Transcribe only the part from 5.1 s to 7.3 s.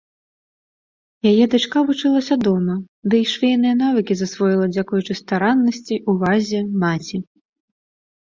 стараннасці, увазе маці.